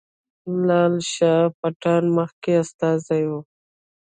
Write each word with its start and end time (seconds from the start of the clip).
لال 0.67 0.95
شاه 1.13 1.43
پټان 1.59 2.03
مخکې 2.17 2.51
استازی 2.63 3.23
وو. 3.29 3.39